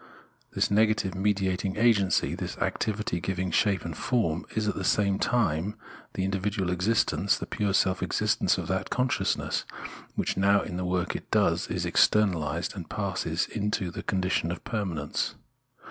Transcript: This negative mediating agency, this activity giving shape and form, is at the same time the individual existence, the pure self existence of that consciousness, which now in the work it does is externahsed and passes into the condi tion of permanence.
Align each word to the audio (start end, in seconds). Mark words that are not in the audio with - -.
This 0.53 0.71
negative 0.71 1.13
mediating 1.13 1.75
agency, 1.77 2.33
this 2.33 2.57
activity 2.57 3.19
giving 3.19 3.51
shape 3.51 3.85
and 3.85 3.95
form, 3.95 4.47
is 4.55 4.67
at 4.67 4.73
the 4.73 4.83
same 4.83 5.19
time 5.19 5.75
the 6.15 6.23
individual 6.25 6.71
existence, 6.71 7.37
the 7.37 7.45
pure 7.45 7.71
self 7.71 8.01
existence 8.01 8.57
of 8.57 8.67
that 8.67 8.89
consciousness, 8.89 9.63
which 10.15 10.37
now 10.37 10.61
in 10.63 10.75
the 10.75 10.85
work 10.85 11.15
it 11.15 11.29
does 11.29 11.67
is 11.67 11.85
externahsed 11.85 12.73
and 12.75 12.89
passes 12.89 13.45
into 13.45 13.91
the 13.91 14.01
condi 14.01 14.31
tion 14.31 14.51
of 14.51 14.63
permanence. 14.63 15.35